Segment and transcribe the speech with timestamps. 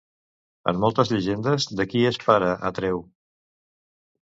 [0.71, 3.07] En moltes llegendes, de qui és pare Atreu?